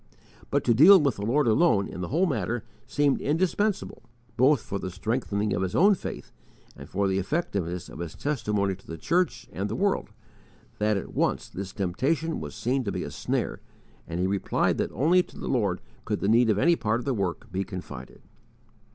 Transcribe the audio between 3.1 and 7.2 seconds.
so indispensable, both for the strengthening of his own faith and for the